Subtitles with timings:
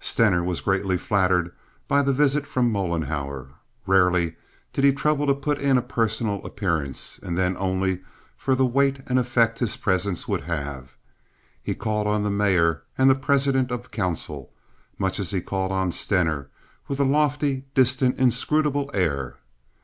[0.00, 1.54] Stener was greatly flattered
[1.86, 3.50] by the visit from Mollenhauer.
[3.86, 4.34] Rarely
[4.72, 8.00] did he trouble to put in a personal appearance, and then only
[8.36, 10.96] for the weight and effect his presence would have.
[11.62, 14.52] He called on the mayor and the president of council,
[14.98, 16.48] much as he called on Stener,
[16.88, 19.36] with a lofty, distant, inscrutable air.